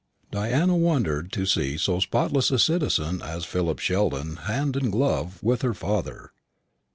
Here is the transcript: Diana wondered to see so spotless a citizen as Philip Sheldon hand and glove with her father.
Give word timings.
Diana 0.31 0.75
wondered 0.75 1.31
to 1.33 1.45
see 1.45 1.77
so 1.77 1.99
spotless 1.99 2.49
a 2.49 2.57
citizen 2.57 3.21
as 3.21 3.45
Philip 3.45 3.77
Sheldon 3.77 4.37
hand 4.37 4.75
and 4.75 4.91
glove 4.91 5.43
with 5.43 5.61
her 5.61 5.75
father. 5.75 6.31